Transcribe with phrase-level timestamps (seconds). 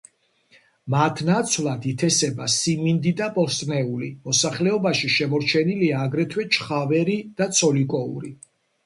[0.91, 8.33] მათ ნაცვლად ითესება სიმინდი და ბოსტნეული, მოსახლეობაში შემორჩენილია აგრეთვე ჩხავერი და ცოლიკოური.